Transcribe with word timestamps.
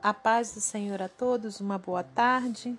A 0.00 0.14
paz 0.14 0.54
do 0.54 0.60
Senhor 0.60 1.02
a 1.02 1.08
todos, 1.08 1.60
uma 1.60 1.76
boa 1.76 2.04
tarde. 2.04 2.78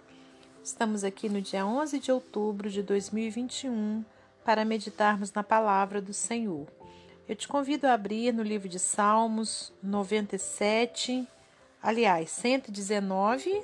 Estamos 0.64 1.04
aqui 1.04 1.28
no 1.28 1.42
dia 1.42 1.66
11 1.66 2.00
de 2.00 2.14
outubro 2.14 2.70
de 2.70 2.82
2021 2.82 4.06
para 4.46 4.64
meditarmos 4.64 5.34
na 5.34 5.44
palavra 5.44 6.02
do 6.02 6.14
Senhor. 6.14 6.66
Eu 7.28 7.36
te 7.36 7.46
convido 7.46 7.88
a 7.88 7.94
abrir 7.94 8.34
no 8.34 8.42
livro 8.42 8.70
de 8.70 8.80
Salmos 8.80 9.74
97, 9.84 11.28
aliás, 11.84 12.30
119, 12.32 13.64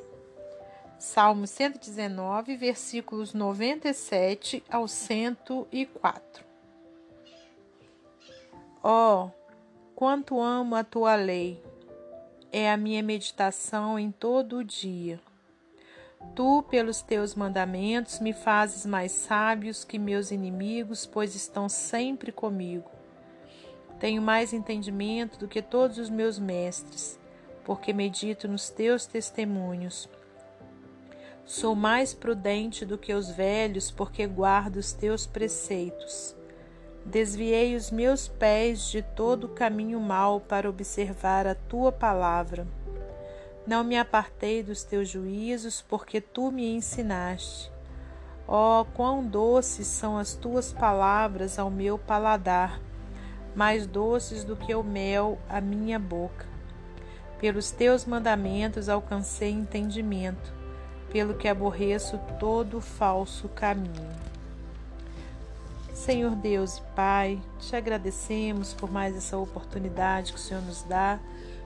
Salmo 1.00 1.48
119, 1.48 2.58
versículos 2.58 3.34
97 3.34 4.62
ao 4.70 4.86
104. 4.86 6.44
Ó, 8.84 9.24
oh, 9.24 9.32
quanto 9.96 10.42
amo 10.42 10.76
a 10.76 10.84
tua 10.84 11.16
lei! 11.16 11.65
É 12.58 12.72
a 12.72 12.78
minha 12.78 13.04
meditação 13.04 14.00
em 14.00 14.10
todo 14.10 14.60
o 14.60 14.64
dia. 14.64 15.20
Tu, 16.34 16.64
pelos 16.70 17.02
teus 17.02 17.36
mandamentos, 17.36 18.22
me 18.22 18.32
fazes 18.32 18.86
mais 18.86 19.12
sábios 19.12 19.84
que 19.84 20.00
meus 20.00 20.32
inimigos, 20.32 21.06
pois 21.06 21.36
estão 21.36 21.68
sempre 21.68 22.32
comigo. 22.32 22.90
Tenho 24.00 24.22
mais 24.22 24.54
entendimento 24.54 25.38
do 25.38 25.50
que 25.50 25.62
todos 25.62 25.98
os 25.98 26.10
meus 26.10 26.40
mestres, 26.40 27.20
porque 27.66 27.92
medito 27.92 28.48
nos 28.48 28.70
teus 28.70 29.06
testemunhos. 29.06 30.08
Sou 31.44 31.76
mais 31.76 32.14
prudente 32.14 32.86
do 32.86 32.98
que 32.98 33.14
os 33.14 33.30
velhos, 33.30 33.92
porque 33.92 34.26
guardo 34.26 34.78
os 34.78 34.94
teus 34.94 35.28
preceitos. 35.28 36.34
Desviei 37.06 37.76
os 37.76 37.92
meus 37.92 38.28
pés 38.28 38.90
de 38.90 39.04
todo 39.04 39.44
o 39.44 39.50
caminho 39.50 40.00
mau 40.00 40.40
para 40.40 40.68
observar 40.68 41.46
a 41.46 41.54
tua 41.54 41.92
palavra. 41.92 42.66
Não 43.66 43.84
me 43.84 43.96
apartei 43.96 44.64
dos 44.64 44.84
teus 44.84 45.08
juízos, 45.08 45.86
porque 45.88 46.20
tu 46.20 46.52
me 46.52 46.76
ensinaste. 46.76 47.72
Oh, 48.48 48.84
quão 48.96 49.24
doces 49.24 49.86
são 49.86 50.18
as 50.18 50.34
tuas 50.34 50.74
palavras 50.74 51.60
ao 51.60 51.70
meu 51.70 52.00
paladar, 52.00 52.82
mais 53.56 53.86
doces 53.86 54.44
do 54.44 54.56
que 54.56 54.74
o 54.74 54.84
mel 54.84 55.38
à 55.48 55.62
minha 55.62 56.00
boca. 56.00 56.48
Pelos 57.40 57.70
teus 57.70 58.04
mandamentos 58.04 58.90
alcancei 58.90 59.52
entendimento, 59.52 60.54
pelo 61.12 61.36
que 61.36 61.48
aborreço 61.48 62.20
todo 62.40 62.82
falso 62.82 63.48
caminho. 63.50 64.25
Senhor 66.06 66.36
Deus 66.36 66.78
e 66.78 66.82
Pai, 66.96 67.42
te 67.58 67.76
agradecemos 67.76 68.76
por 68.76 68.92
mais 68.92 69.18
essa 69.18 69.40
oportunidade 69.40 70.34
que 70.34 70.38
o 70.38 70.42
Senhor 70.42 70.62
nos 70.62 70.84
dá 70.84 71.20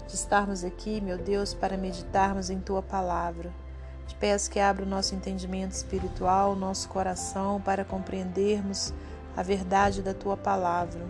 de 0.08 0.16
estarmos 0.16 0.64
aqui, 0.64 1.02
meu 1.02 1.18
Deus, 1.18 1.54
para 1.54 1.76
meditarmos 1.76 2.50
em 2.50 2.58
tua 2.58 2.82
palavra. 2.82 3.52
Te 4.08 4.16
peço 4.16 4.50
que 4.50 4.58
abra 4.58 4.86
o 4.86 4.88
nosso 4.88 5.14
entendimento 5.14 5.74
espiritual, 5.74 6.56
nosso 6.56 6.88
coração, 6.88 7.60
para 7.60 7.84
compreendermos 7.84 8.94
a 9.36 9.44
verdade 9.44 10.02
da 10.02 10.14
tua 10.14 10.38
palavra. 10.38 11.06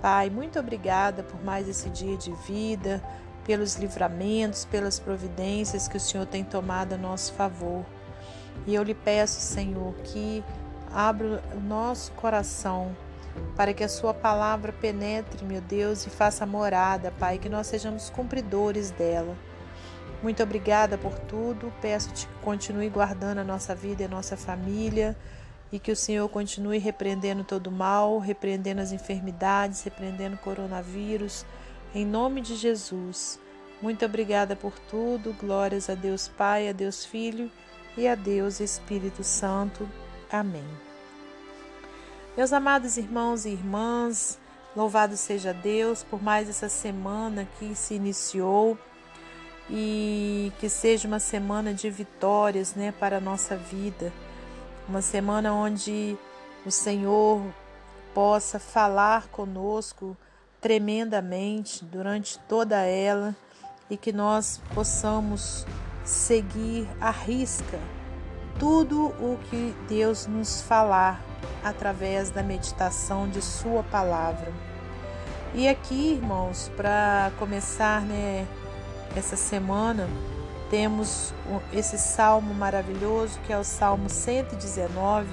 Pai, 0.00 0.30
muito 0.30 0.58
obrigada 0.58 1.22
por 1.22 1.44
mais 1.44 1.68
esse 1.68 1.90
dia 1.90 2.16
de 2.16 2.32
vida, 2.46 3.02
pelos 3.44 3.76
livramentos, 3.76 4.64
pelas 4.64 4.98
providências 4.98 5.88
que 5.88 5.98
o 5.98 6.00
Senhor 6.00 6.24
tem 6.24 6.42
tomado 6.42 6.94
a 6.94 6.96
nosso 6.96 7.34
favor. 7.34 7.84
E 8.66 8.74
eu 8.74 8.82
lhe 8.82 8.94
peço, 8.94 9.42
Senhor, 9.42 9.92
que 9.96 10.42
Abra 10.96 11.44
o 11.54 11.60
nosso 11.60 12.10
coração 12.12 12.96
para 13.54 13.74
que 13.74 13.84
a 13.84 13.88
Sua 13.88 14.14
palavra 14.14 14.72
penetre, 14.72 15.44
meu 15.44 15.60
Deus, 15.60 16.06
e 16.06 16.10
faça 16.10 16.46
morada, 16.46 17.12
Pai, 17.18 17.38
que 17.38 17.50
nós 17.50 17.66
sejamos 17.66 18.08
cumpridores 18.08 18.90
dela. 18.92 19.36
Muito 20.22 20.42
obrigada 20.42 20.96
por 20.96 21.18
tudo. 21.18 21.70
Peço-te 21.82 22.26
que 22.26 22.34
continue 22.40 22.88
guardando 22.88 23.40
a 23.40 23.44
nossa 23.44 23.74
vida 23.74 24.00
e 24.00 24.06
a 24.06 24.08
nossa 24.08 24.38
família 24.38 25.14
e 25.70 25.78
que 25.78 25.92
o 25.92 25.96
Senhor 25.96 26.26
continue 26.30 26.78
repreendendo 26.78 27.44
todo 27.44 27.66
o 27.66 27.72
mal, 27.72 28.18
repreendendo 28.18 28.80
as 28.80 28.90
enfermidades, 28.90 29.82
repreendendo 29.82 30.36
o 30.36 30.38
coronavírus. 30.38 31.44
Em 31.94 32.06
nome 32.06 32.40
de 32.40 32.56
Jesus. 32.56 33.38
Muito 33.82 34.02
obrigada 34.02 34.56
por 34.56 34.78
tudo. 34.78 35.36
Glórias 35.38 35.90
a 35.90 35.94
Deus 35.94 36.26
Pai, 36.26 36.70
a 36.70 36.72
Deus 36.72 37.04
Filho 37.04 37.50
e 37.98 38.08
a 38.08 38.14
Deus 38.14 38.60
Espírito 38.60 39.22
Santo. 39.22 39.86
Amém. 40.30 40.66
Meus 42.36 42.52
amados 42.52 42.96
irmãos 42.96 43.46
e 43.46 43.50
irmãs, 43.50 44.38
louvado 44.74 45.16
seja 45.16 45.54
Deus 45.54 46.02
por 46.02 46.22
mais 46.22 46.48
essa 46.48 46.68
semana 46.68 47.48
que 47.58 47.74
se 47.74 47.94
iniciou 47.94 48.76
e 49.70 50.52
que 50.58 50.68
seja 50.68 51.08
uma 51.08 51.20
semana 51.20 51.72
de 51.72 51.88
vitórias, 51.88 52.74
né, 52.74 52.92
para 52.92 53.18
a 53.18 53.20
nossa 53.20 53.56
vida. 53.56 54.12
Uma 54.88 55.00
semana 55.00 55.52
onde 55.52 56.16
o 56.64 56.70
Senhor 56.70 57.42
possa 58.12 58.58
falar 58.58 59.28
conosco 59.28 60.16
tremendamente 60.60 61.84
durante 61.84 62.38
toda 62.40 62.82
ela 62.82 63.34
e 63.88 63.96
que 63.96 64.12
nós 64.12 64.60
possamos 64.74 65.64
seguir 66.04 66.88
à 67.00 67.10
risca 67.10 67.78
tudo 68.58 69.06
o 69.06 69.38
que 69.50 69.74
Deus 69.88 70.26
nos 70.26 70.62
falar 70.62 71.20
através 71.62 72.30
da 72.30 72.42
meditação 72.42 73.28
de 73.28 73.42
Sua 73.42 73.82
palavra. 73.82 74.52
E 75.54 75.68
aqui, 75.68 76.12
irmãos, 76.12 76.70
para 76.76 77.30
começar 77.38 78.02
né, 78.02 78.46
essa 79.16 79.36
semana, 79.36 80.08
temos 80.70 81.32
esse 81.72 81.98
salmo 81.98 82.52
maravilhoso 82.52 83.38
que 83.46 83.52
é 83.52 83.58
o 83.58 83.64
Salmo 83.64 84.08
119, 84.08 85.28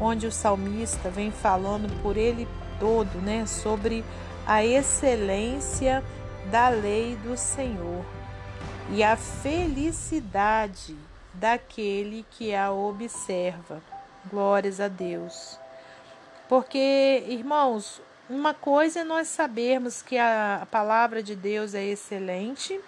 onde 0.00 0.26
o 0.26 0.32
salmista 0.32 1.10
vem 1.10 1.30
falando 1.30 1.90
por 2.02 2.16
ele 2.16 2.48
todo 2.78 3.20
né, 3.20 3.46
sobre 3.46 4.04
a 4.46 4.64
excelência 4.64 6.02
da 6.50 6.68
lei 6.68 7.16
do 7.16 7.36
Senhor 7.36 8.04
e 8.90 9.04
a 9.04 9.16
felicidade 9.16 10.96
daquele 11.34 12.24
que 12.30 12.54
a 12.54 12.70
observa. 12.70 13.82
Glórias 14.30 14.80
a 14.80 14.88
Deus. 14.88 15.58
Porque, 16.48 17.24
irmãos, 17.28 18.02
uma 18.28 18.52
coisa 18.52 19.00
é 19.00 19.04
nós 19.04 19.28
sabermos 19.28 20.02
que 20.02 20.18
a 20.18 20.66
palavra 20.70 21.22
de 21.22 21.34
Deus 21.34 21.74
é 21.74 21.84
excelente, 21.84 22.80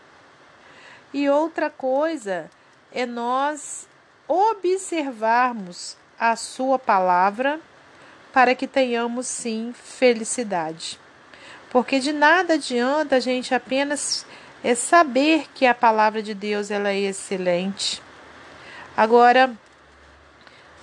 e 1.13 1.29
outra 1.29 1.71
coisa 1.71 2.51
é 2.93 3.07
nós 3.07 3.87
observarmos 4.27 5.97
a 6.19 6.37
sua 6.37 6.79
palavra 6.79 7.61
para 8.33 8.55
que 8.55 8.67
tenhamos 8.67 9.27
sim 9.27 9.75
felicidade. 9.75 10.99
Porque 11.71 11.99
de 11.99 12.13
nada 12.13 12.55
adianta 12.55 13.17
a 13.17 13.21
gente 13.21 13.55
apenas 13.55 14.27
é 14.63 14.75
saber 14.75 15.51
que 15.55 15.67
a 15.67 15.75
palavra 15.75 16.23
de 16.23 16.35
Deus 16.35 16.71
ela 16.71 16.91
é 16.91 16.99
excelente 16.99 18.03
Agora, 18.97 19.57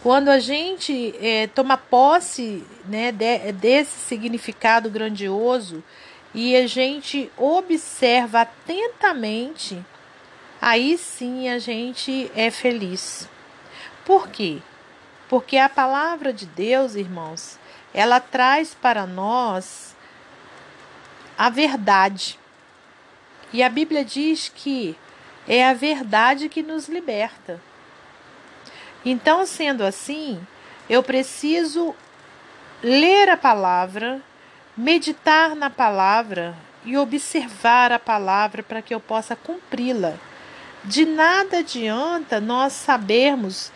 quando 0.01 0.29
a 0.29 0.39
gente 0.39 1.13
é, 1.21 1.47
toma 1.47 1.77
posse 1.77 2.65
né, 2.85 3.11
de, 3.11 3.51
desse 3.51 3.99
significado 3.99 4.89
grandioso 4.89 5.83
e 6.33 6.55
a 6.55 6.65
gente 6.65 7.31
observa 7.37 8.41
atentamente, 8.41 9.83
aí 10.61 10.97
sim 10.97 11.49
a 11.49 11.59
gente 11.59 12.31
é 12.35 12.49
feliz. 12.49 13.27
Por 14.05 14.29
quê? 14.29 14.59
Porque 15.27 15.57
a 15.57 15.69
palavra 15.69 16.31
de 16.31 16.45
Deus, 16.45 16.95
irmãos, 16.95 17.59
ela 17.93 18.19
traz 18.19 18.73
para 18.73 19.05
nós 19.05 19.95
a 21.37 21.49
verdade. 21.49 22.39
E 23.51 23.61
a 23.61 23.69
Bíblia 23.69 24.05
diz 24.05 24.49
que 24.53 24.97
é 25.47 25.67
a 25.67 25.73
verdade 25.73 26.47
que 26.47 26.63
nos 26.63 26.87
liberta. 26.87 27.59
Então, 29.05 29.45
sendo 29.45 29.83
assim, 29.83 30.39
eu 30.89 31.01
preciso 31.01 31.95
ler 32.83 33.29
a 33.29 33.37
palavra, 33.37 34.21
meditar 34.75 35.55
na 35.55 35.69
palavra 35.69 36.55
e 36.83 36.97
observar 36.97 37.91
a 37.91 37.99
palavra 37.99 38.63
para 38.63 38.81
que 38.81 38.93
eu 38.93 38.99
possa 38.99 39.35
cumpri-la. 39.35 40.15
De 40.83 41.05
nada 41.05 41.59
adianta 41.59 42.39
nós 42.39 42.73
sabermos 42.73 43.71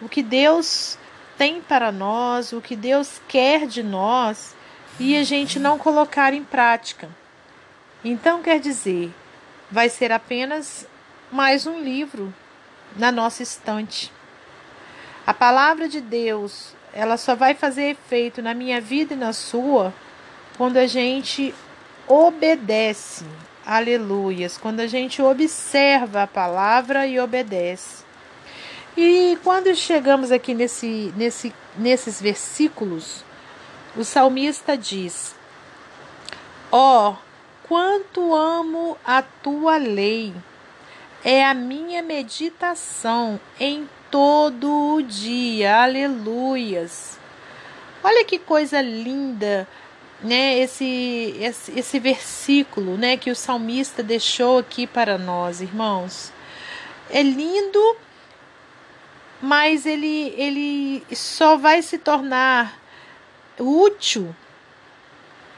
o 0.00 0.08
que 0.08 0.22
Deus 0.22 0.98
tem 1.36 1.60
para 1.60 1.92
nós, 1.92 2.52
o 2.52 2.60
que 2.60 2.74
Deus 2.74 3.20
quer 3.28 3.66
de 3.66 3.82
nós 3.82 4.56
e 4.98 5.16
a 5.16 5.22
gente 5.22 5.58
não 5.58 5.78
colocar 5.78 6.34
em 6.34 6.42
prática. 6.42 7.08
Então, 8.04 8.42
quer 8.42 8.58
dizer, 8.58 9.12
vai 9.70 9.88
ser 9.88 10.10
apenas 10.10 10.86
mais 11.30 11.66
um 11.66 11.80
livro 11.80 12.34
na 12.96 13.12
nossa 13.12 13.42
estante. 13.42 14.12
A 15.28 15.34
palavra 15.34 15.86
de 15.86 16.00
Deus, 16.00 16.74
ela 16.90 17.18
só 17.18 17.34
vai 17.34 17.52
fazer 17.52 17.90
efeito 17.90 18.40
na 18.40 18.54
minha 18.54 18.80
vida 18.80 19.12
e 19.12 19.16
na 19.16 19.34
sua 19.34 19.92
quando 20.56 20.78
a 20.78 20.86
gente 20.86 21.54
obedece 22.06 23.26
Aleluias. 23.68 24.56
Quando 24.56 24.80
a 24.80 24.86
gente 24.86 25.20
observa 25.20 26.22
a 26.22 26.26
palavra 26.26 27.06
e 27.06 27.20
obedece. 27.20 28.02
E 28.96 29.38
quando 29.44 29.74
chegamos 29.74 30.32
aqui 30.32 30.54
nesse, 30.54 31.12
nesse, 31.14 31.54
nesses 31.76 32.18
versículos, 32.18 33.22
o 33.94 34.04
salmista 34.04 34.78
diz: 34.78 35.36
Ó, 36.72 37.10
oh, 37.10 37.16
quanto 37.68 38.34
amo 38.34 38.96
a 39.04 39.20
tua 39.20 39.76
lei, 39.76 40.32
é 41.22 41.44
a 41.44 41.52
minha 41.52 42.02
meditação 42.02 43.38
em 43.60 43.86
todo 44.10 44.94
o 44.94 45.02
dia. 45.02 45.82
Aleluias. 45.82 47.18
Olha 48.02 48.24
que 48.24 48.38
coisa 48.38 48.80
linda, 48.80 49.66
né? 50.22 50.58
Esse, 50.58 51.36
esse, 51.40 51.78
esse 51.78 51.98
versículo, 51.98 52.96
né? 52.96 53.16
Que 53.16 53.30
o 53.30 53.36
salmista 53.36 54.02
deixou 54.02 54.58
aqui 54.58 54.86
para 54.86 55.18
nós, 55.18 55.60
irmãos. 55.60 56.32
É 57.10 57.22
lindo, 57.22 57.96
mas 59.40 59.86
ele, 59.86 60.34
ele 60.36 61.04
só 61.14 61.56
vai 61.56 61.82
se 61.82 61.98
tornar 61.98 62.78
útil 63.58 64.34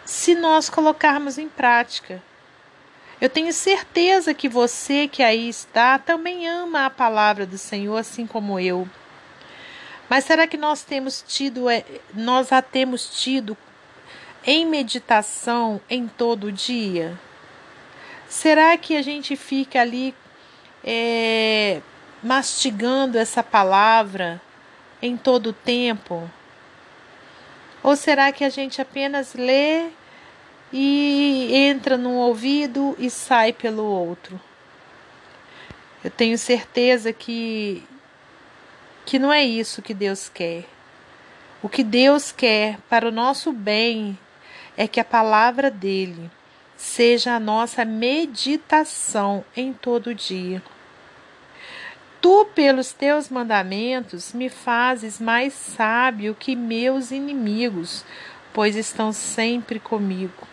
se 0.04 0.34
nós 0.34 0.68
colocarmos 0.68 1.38
em 1.38 1.48
prática. 1.48 2.22
Eu 3.20 3.28
tenho 3.28 3.52
certeza 3.52 4.32
que 4.32 4.48
você 4.48 5.06
que 5.06 5.22
aí 5.22 5.48
está 5.48 5.98
também 5.98 6.48
ama 6.48 6.86
a 6.86 6.90
palavra 6.90 7.44
do 7.44 7.58
Senhor, 7.58 7.98
assim 7.98 8.26
como 8.26 8.58
eu. 8.58 8.88
Mas 10.08 10.24
será 10.24 10.46
que 10.46 10.56
nós 10.56 10.82
temos 10.82 11.22
tido, 11.26 11.68
é, 11.68 11.84
nós 12.14 12.50
a 12.50 12.62
temos 12.62 13.22
tido 13.22 13.56
em 14.44 14.64
meditação 14.64 15.80
em 15.88 16.08
todo 16.08 16.44
o 16.44 16.52
dia? 16.52 17.18
Será 18.26 18.76
que 18.78 18.96
a 18.96 19.02
gente 19.02 19.36
fica 19.36 19.80
ali 19.80 20.14
é, 20.82 21.82
mastigando 22.22 23.18
essa 23.18 23.42
palavra 23.42 24.40
em 25.02 25.14
todo 25.16 25.48
o 25.48 25.52
tempo? 25.52 26.28
Ou 27.82 27.96
será 27.96 28.32
que 28.32 28.44
a 28.44 28.48
gente 28.48 28.80
apenas 28.80 29.34
lê 29.34 29.90
e 30.72 31.50
entra 31.52 31.96
num 31.96 32.16
ouvido 32.16 32.94
e 32.98 33.10
sai 33.10 33.52
pelo 33.52 33.84
outro? 33.84 34.40
Eu 36.02 36.10
tenho 36.10 36.38
certeza 36.38 37.12
que 37.12 37.82
que 39.04 39.18
não 39.18 39.32
é 39.32 39.42
isso 39.44 39.82
que 39.82 39.92
Deus 39.92 40.28
quer. 40.28 40.64
O 41.62 41.68
que 41.68 41.82
Deus 41.82 42.30
quer 42.30 42.78
para 42.88 43.08
o 43.08 43.10
nosso 43.10 43.52
bem 43.52 44.18
é 44.76 44.86
que 44.86 45.00
a 45.00 45.04
palavra 45.04 45.70
dele 45.70 46.30
seja 46.76 47.34
a 47.34 47.40
nossa 47.40 47.84
meditação 47.84 49.44
em 49.54 49.72
todo 49.72 50.14
dia. 50.14 50.62
Tu, 52.20 52.46
pelos 52.54 52.92
teus 52.92 53.28
mandamentos, 53.28 54.32
me 54.32 54.48
fazes 54.48 55.20
mais 55.20 55.52
sábio 55.52 56.34
que 56.38 56.54
meus 56.54 57.10
inimigos, 57.10 58.04
pois 58.52 58.76
estão 58.76 59.12
sempre 59.12 59.78
comigo. 59.78 60.49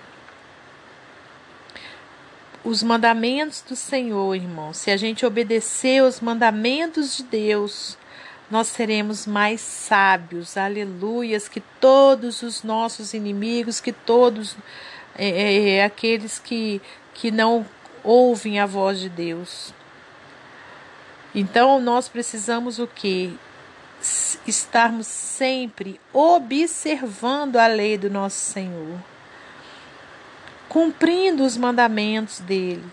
Os 2.68 2.84
mandamentos 2.84 3.62
do 3.62 3.78
Senhor, 3.78 4.36
irmão, 4.36 4.74
se 4.74 4.92
a 4.92 4.98
gente 4.98 5.26
obedecer 5.26 6.04
os 6.04 6.20
mandamentos 6.20 7.16
de 7.16 7.24
Deus, 7.24 7.98
nós 8.52 8.68
seremos 8.68 9.26
mais 9.26 9.62
sábios, 9.62 10.58
aleluias, 10.58 11.48
que 11.48 11.62
todos 11.80 12.42
os 12.42 12.64
nossos 12.64 13.14
inimigos, 13.14 13.80
que 13.80 13.94
todos 13.94 14.58
é, 15.18 15.30
é, 15.30 15.70
é 15.76 15.84
aqueles 15.86 16.40
que, 16.40 16.82
que 17.14 17.32
não 17.32 17.66
ouvem 18.04 18.60
a 18.60 18.66
voz 18.66 19.00
de 19.00 19.08
Deus. 19.08 19.74
Então 21.34 21.80
nós 21.80 22.10
precisamos 22.10 22.80
o 22.80 22.86
que? 22.86 23.34
Estarmos 24.46 25.08
sempre 25.08 26.02
observando 26.12 27.56
a 27.56 27.68
lei 27.68 27.98
do 27.98 28.10
nosso 28.10 28.52
Senhor, 28.52 29.00
cumprindo 30.78 31.44
os 31.44 31.58
mandamentos 31.58 32.40
dele. 32.40 32.84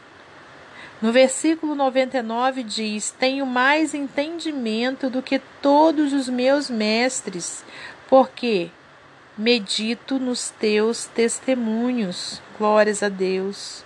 No 1.02 1.12
versículo 1.12 1.74
99 1.74 2.62
diz: 2.62 3.10
Tenho 3.10 3.44
mais 3.44 3.92
entendimento 3.92 5.10
do 5.10 5.20
que 5.20 5.38
todos 5.60 6.14
os 6.14 6.26
meus 6.26 6.70
mestres, 6.70 7.62
porque 8.08 8.70
medito 9.36 10.18
nos 10.18 10.48
teus 10.48 11.04
testemunhos. 11.04 12.40
Glórias 12.56 13.02
a 13.02 13.10
Deus. 13.10 13.84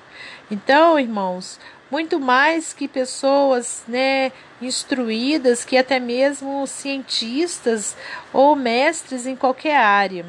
Então, 0.49 0.97
irmãos, 0.97 1.59
muito 1.91 2.21
mais 2.21 2.73
que 2.73 2.87
pessoas 2.87 3.83
né, 3.89 4.31
instruídas, 4.63 5.65
que 5.65 5.77
até 5.77 5.99
mesmo 5.99 6.65
cientistas 6.69 7.97
ou 8.33 8.55
mestres 8.55 9.27
em 9.27 9.35
qualquer 9.35 9.77
área. 9.77 10.25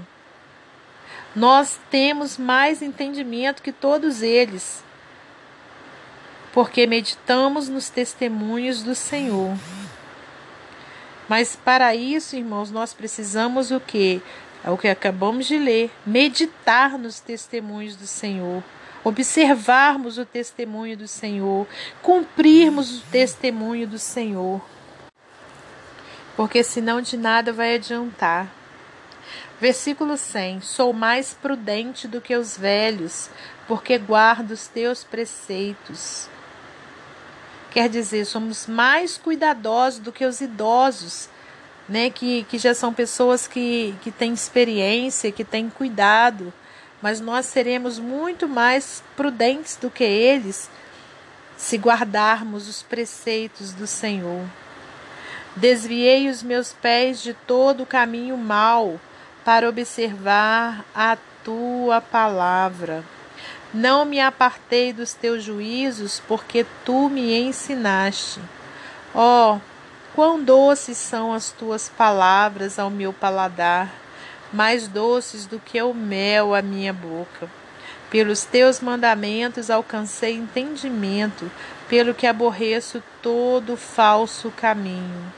Nós 1.36 1.80
temos 1.90 2.38
mais 2.38 2.82
entendimento 2.82 3.62
que 3.62 3.72
todos 3.72 4.22
eles, 4.22 4.84
porque 6.52 6.88
meditamos 6.88 7.70
nos 7.70 7.90
testemunhos 7.90 8.84
do 8.84 8.96
Senhor. 8.96 9.56
Mas 11.28 11.56
para 11.56 11.94
isso, 11.96 12.36
irmãos, 12.36 12.72
nós 12.72 12.94
precisamos 12.94 13.70
o 13.72 13.80
que? 13.80 14.22
É 14.64 14.70
o 14.70 14.78
que 14.78 14.88
acabamos 14.88 15.46
de 15.46 15.58
ler, 15.58 15.92
meditar 16.06 16.98
nos 16.98 17.20
testemunhos 17.20 17.96
do 17.96 18.08
Senhor 18.08 18.64
observarmos 19.04 20.18
o 20.18 20.26
testemunho 20.26 20.98
do 20.98 21.08
Senhor, 21.08 21.68
cumprirmos 22.02 23.00
o 23.00 23.02
testemunho 23.12 23.88
do 23.88 24.00
Senhor. 24.00 24.62
Porque 26.36 26.64
senão 26.64 27.02
de 27.02 27.18
nada 27.18 27.52
vai 27.52 27.76
adiantar. 27.76 28.48
Versículo 29.60 30.18
100: 30.18 30.62
Sou 30.62 30.94
mais 30.94 31.34
prudente 31.34 32.08
do 32.08 32.22
que 32.22 32.36
os 32.36 32.58
velhos, 32.58 33.30
porque 33.68 33.98
guardo 33.98 34.52
os 34.52 34.68
teus 34.68 35.04
preceitos. 35.04 36.30
Quer 37.72 37.90
dizer, 37.90 38.26
somos 38.26 38.66
mais 38.66 39.18
cuidadosos 39.18 40.00
do 40.00 40.12
que 40.12 40.26
os 40.26 40.42
idosos, 40.42 41.30
né? 41.88 42.10
Que, 42.10 42.44
que 42.46 42.58
já 42.58 42.74
são 42.74 42.94
pessoas 42.94 43.48
que, 43.48 43.96
que 44.02 44.12
têm 44.12 44.34
experiência, 44.34 45.32
que 45.32 45.44
têm 45.44 45.70
cuidado 45.70 46.54
mas 47.02 47.22
nós 47.22 47.46
seremos 47.46 47.98
muito 47.98 48.48
mais 48.48 49.04
prudentes 49.16 49.76
do 49.76 49.90
que 49.90 50.04
eles 50.04 50.70
se 51.58 51.78
guardarmos 51.78 52.68
os 52.68 52.82
preceitos 52.84 53.74
do 53.74 53.88
Senhor. 53.88 54.46
Desviei 55.56 56.30
os 56.30 56.44
meus 56.44 56.72
pés 56.74 57.22
de 57.22 57.34
todo 57.34 57.84
o 57.84 57.86
caminho 57.86 58.38
mau 58.38 59.00
para 59.44 59.68
observar 59.68 60.86
a 60.94 61.18
tua 61.44 62.02
palavra. 62.02 63.04
Não 63.74 64.06
me 64.06 64.20
apartei 64.20 64.92
dos 64.92 65.14
teus 65.14 65.44
juízos, 65.44 66.22
porque 66.28 66.66
tu 66.84 67.10
me 67.10 67.40
ensinaste. 67.40 68.40
Ó, 69.14 69.56
oh, 69.56 69.60
quão 70.16 70.44
doces 70.44 70.98
são 70.98 71.34
as 71.34 71.52
tuas 71.52 71.90
palavras 71.90 72.80
ao 72.80 72.90
meu 72.90 73.14
paladar 73.14 73.90
mais 74.52 74.88
doces 74.88 75.46
do 75.46 75.60
que 75.60 75.82
o 75.82 75.94
mel 75.94 76.56
à 76.56 76.62
minha 76.62 76.94
boca. 76.94 77.50
Pelos 78.10 78.44
teus 78.44 78.80
mandamentos 78.80 79.70
alcancei 79.70 80.36
entendimento, 80.36 81.50
pelo 81.88 82.14
que 82.14 82.26
aborreço 82.26 83.04
todo 83.22 83.78
falso 83.78 84.52
caminho. 84.52 85.32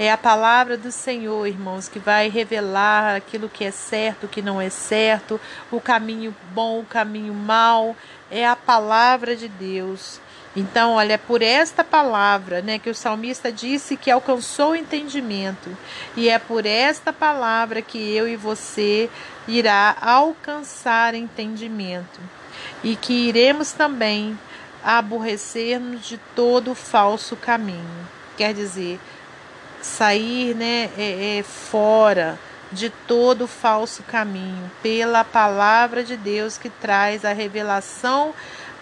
É 0.00 0.10
a 0.10 0.16
palavra 0.16 0.78
do 0.78 0.90
Senhor, 0.90 1.46
irmãos, 1.46 1.86
que 1.86 1.98
vai 1.98 2.30
revelar 2.30 3.16
aquilo 3.16 3.50
que 3.50 3.66
é 3.66 3.70
certo, 3.70 4.24
o 4.24 4.28
que 4.28 4.40
não 4.40 4.58
é 4.58 4.70
certo, 4.70 5.38
o 5.70 5.78
caminho 5.78 6.34
bom, 6.54 6.80
o 6.80 6.86
caminho 6.86 7.34
mau. 7.34 7.94
É 8.30 8.48
a 8.48 8.56
palavra 8.56 9.36
de 9.36 9.46
Deus. 9.46 10.18
Então, 10.56 10.94
olha, 10.94 11.12
é 11.12 11.18
por 11.18 11.42
esta 11.42 11.84
palavra, 11.84 12.62
né, 12.62 12.78
que 12.78 12.88
o 12.88 12.94
salmista 12.94 13.52
disse 13.52 13.94
que 13.94 14.10
alcançou 14.10 14.70
o 14.70 14.74
entendimento, 14.74 15.76
e 16.16 16.30
é 16.30 16.38
por 16.38 16.64
esta 16.64 17.12
palavra 17.12 17.82
que 17.82 17.98
eu 17.98 18.26
e 18.26 18.36
você 18.36 19.10
irá 19.46 19.94
alcançar 20.00 21.14
entendimento, 21.14 22.20
e 22.82 22.96
que 22.96 23.28
iremos 23.28 23.72
também 23.72 24.38
aborrecer-nos 24.82 26.06
de 26.06 26.16
todo 26.34 26.74
falso 26.74 27.36
caminho. 27.36 28.08
Quer 28.38 28.54
dizer, 28.54 28.98
sair, 29.82 30.54
né, 30.54 30.90
é, 30.96 31.38
é, 31.38 31.42
fora 31.42 32.38
de 32.72 32.90
todo 32.90 33.48
falso 33.48 34.02
caminho, 34.04 34.70
pela 34.82 35.24
palavra 35.24 36.04
de 36.04 36.16
Deus 36.16 36.56
que 36.56 36.70
traz 36.70 37.24
a 37.24 37.32
revelação 37.32 38.32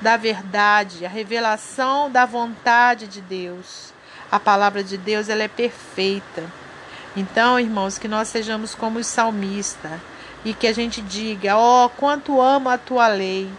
da 0.00 0.16
verdade, 0.16 1.06
a 1.06 1.08
revelação 1.08 2.10
da 2.10 2.24
vontade 2.26 3.06
de 3.06 3.20
Deus. 3.20 3.92
A 4.30 4.38
palavra 4.38 4.84
de 4.84 4.96
Deus 4.96 5.28
ela 5.28 5.42
é 5.42 5.48
perfeita. 5.48 6.44
Então, 7.16 7.58
irmãos, 7.58 7.98
que 7.98 8.06
nós 8.06 8.28
sejamos 8.28 8.74
como 8.74 8.98
o 8.98 9.04
salmista 9.04 10.00
e 10.44 10.52
que 10.52 10.66
a 10.66 10.72
gente 10.72 11.00
diga: 11.00 11.56
"Ó, 11.56 11.86
oh, 11.86 11.88
quanto 11.88 12.40
amo 12.40 12.68
a 12.68 12.76
tua 12.76 13.08
lei, 13.08 13.50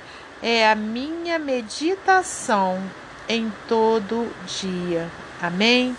é 0.41 0.69
a 0.69 0.75
minha 0.75 1.39
meditação 1.39 2.81
em 3.27 3.51
todo 3.67 4.31
dia. 4.45 5.09
Amém? 5.41 5.95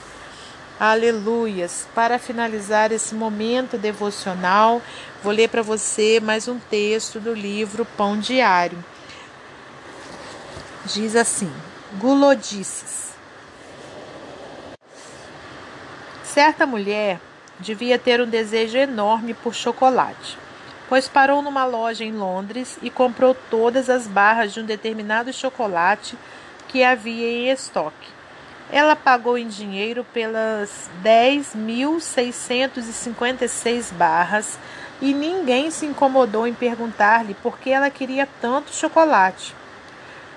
Aleluias. 0.80 1.86
Para 1.94 2.18
finalizar 2.18 2.90
esse 2.90 3.14
momento 3.14 3.76
devocional, 3.76 4.80
vou 5.22 5.30
ler 5.30 5.50
para 5.50 5.60
você 5.60 6.18
mais 6.20 6.48
um 6.48 6.58
texto 6.58 7.20
do 7.20 7.34
livro 7.34 7.84
Pão 7.84 8.18
Diário. 8.18 8.82
Diz 10.86 11.14
assim: 11.14 11.52
Gulodices. 11.98 13.10
Certa 16.24 16.64
mulher 16.64 17.20
devia 17.58 17.98
ter 17.98 18.18
um 18.22 18.26
desejo 18.26 18.78
enorme 18.78 19.34
por 19.34 19.54
chocolate, 19.54 20.38
pois 20.88 21.06
parou 21.06 21.42
numa 21.42 21.66
loja 21.66 22.06
em 22.06 22.12
Londres 22.12 22.78
e 22.80 22.88
comprou 22.88 23.36
todas 23.50 23.90
as 23.90 24.06
barras 24.06 24.54
de 24.54 24.60
um 24.60 24.64
determinado 24.64 25.30
chocolate 25.30 26.16
que 26.68 26.82
havia 26.82 27.30
em 27.30 27.50
estoque. 27.50 28.19
Ela 28.72 28.94
pagou 28.94 29.36
em 29.36 29.48
dinheiro 29.48 30.06
pelas 30.12 30.88
10.656 31.02 33.92
barras 33.92 34.60
e 35.00 35.12
ninguém 35.12 35.72
se 35.72 35.86
incomodou 35.86 36.46
em 36.46 36.54
perguntar-lhe 36.54 37.34
por 37.34 37.58
que 37.58 37.70
ela 37.70 37.90
queria 37.90 38.28
tanto 38.40 38.72
chocolate. 38.72 39.56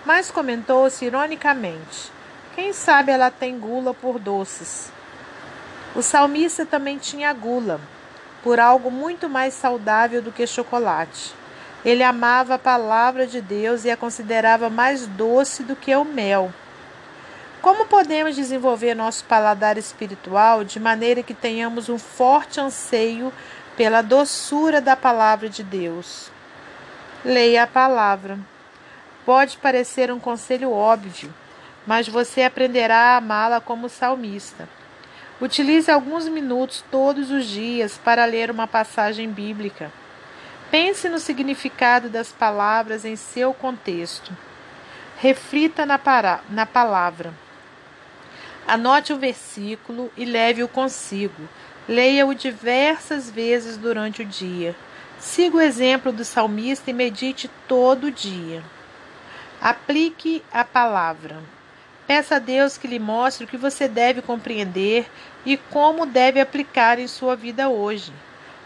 Mas 0.04 0.32
comentou-se 0.32 1.06
ironicamente: 1.06 2.12
quem 2.56 2.74
sabe 2.74 3.12
ela 3.12 3.30
tem 3.30 3.60
gula 3.60 3.94
por 3.94 4.18
doces. 4.18 4.92
O 5.96 6.02
salmista 6.02 6.66
também 6.66 6.98
tinha 6.98 7.32
gula, 7.34 7.80
por 8.44 8.60
algo 8.60 8.90
muito 8.90 9.30
mais 9.30 9.54
saudável 9.54 10.24
do 10.24 10.32
que 10.32 10.48
chocolate. 10.48 11.36
Ele 11.86 12.02
amava 12.02 12.56
a 12.56 12.60
palavra 12.60 13.28
de 13.28 13.40
Deus 13.42 13.86
e 13.86 13.92
a 13.92 13.98
considerava 13.98 14.72
mais 14.72 15.06
doce 15.06 15.62
do 15.62 15.75
que 15.75 15.96
o 15.96 16.04
mel. 16.04 16.52
Como 17.63 17.86
podemos 17.86 18.36
desenvolver 18.36 18.93
nosso 18.93 19.24
paladar 19.24 19.77
espiritual 19.77 20.65
de 20.65 20.82
maneira 20.82 21.24
que 21.24 21.34
tenhamos 21.34 21.88
um 21.88 21.98
forte 21.98 22.60
anseio 22.60 23.32
pela 23.77 24.01
doçura 24.01 24.82
da 24.82 24.98
palavra 24.98 25.48
de 25.48 25.63
Deus? 25.63 26.29
Leia 27.24 27.63
a 27.63 27.67
palavra. 27.67 28.38
Pode 29.25 29.55
parecer 29.60 30.12
um 30.12 30.20
conselho 30.20 30.74
óbvio, 30.74 31.34
mas 31.88 32.05
você 32.05 32.43
aprenderá 32.43 33.13
a 33.13 33.15
amá-la 33.15 33.62
como 33.62 33.88
salmista. 33.88 34.67
Utilize 35.39 35.89
alguns 35.89 36.27
minutos 36.27 36.84
todos 36.91 37.32
os 37.32 37.46
dias 37.46 37.98
para 37.98 38.25
ler 38.25 38.51
uma 38.51 38.67
passagem 38.67 39.29
bíblica. 39.29 39.89
Pense 40.70 41.08
no 41.08 41.17
significado 41.17 42.10
das 42.10 42.29
palavras 42.29 43.05
em 43.05 43.15
seu 43.15 43.53
contexto. 43.53 44.36
Reflita 45.17 45.86
na, 45.86 45.98
para, 45.98 46.41
na 46.50 46.65
palavra. 46.65 47.43
Anote 48.67 49.12
o 49.12 49.17
versículo 49.17 50.12
e 50.15 50.24
leve-o 50.24 50.67
consigo. 50.67 51.50
Leia-o 51.88 52.34
diversas 52.34 53.29
vezes 53.29 53.75
durante 53.75 54.22
o 54.22 54.25
dia. 54.25 54.74
Siga 55.20 55.58
o 55.58 55.62
exemplo 55.62 56.12
do 56.12 56.24
salmista 56.24 56.89
e 56.89 56.93
medite 56.93 57.50
todo 57.67 58.12
dia. 58.12 58.63
Aplique 59.62 60.43
a 60.51 60.63
palavra. 60.63 61.41
Peça 62.08 62.36
a 62.36 62.39
Deus 62.39 62.77
que 62.77 62.88
lhe 62.88 63.00
mostre 63.00 63.46
o 63.46 63.48
que 63.48 63.58
você 63.58 63.88
deve 63.88 64.22
compreender 64.22 65.10
e 65.46 65.58
como 65.58 66.05
deve 66.05 66.39
aplicar 66.39 67.00
em 67.00 67.08
sua 67.08 67.36
vida 67.36 67.70
hoje. 67.70 68.13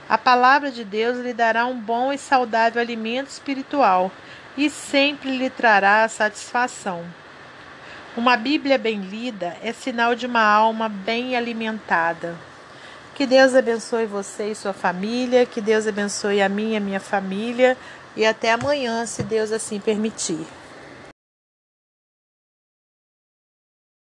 A 0.10 0.18
palavra 0.18 0.72
de 0.72 0.84
Deus 0.84 1.18
lhe 1.20 1.34
dará 1.34 1.66
um 1.66 1.80
bom 1.80 2.14
e 2.14 2.18
saudável 2.18 2.82
alimento 2.82 3.30
espiritual 3.30 4.12
e 4.56 4.70
sempre 4.70 5.36
lhe 5.38 5.50
trará 5.50 6.08
satisfação. 6.08 7.04
Uma 8.18 8.36
Bíblia 8.36 8.80
bem 8.80 9.00
lida 9.00 9.56
é 9.62 9.72
sinal 9.72 10.16
de 10.16 10.26
uma 10.26 10.42
alma 10.42 10.90
bem 10.90 11.38
alimentada. 11.38 12.36
Que 13.14 13.28
Deus 13.28 13.54
abençoe 13.54 14.08
você 14.08 14.50
e 14.50 14.56
sua 14.56 14.74
família, 14.74 15.46
que 15.46 15.62
Deus 15.62 15.86
abençoe 15.86 16.42
a 16.42 16.50
mim 16.50 16.72
e 16.72 16.78
a 16.78 16.80
minha 16.80 17.00
família, 17.00 17.78
e 18.16 18.26
até 18.26 18.54
amanhã, 18.54 19.06
se 19.06 19.22
Deus 19.22 19.52
assim 19.52 19.80
permitir. 19.80 20.48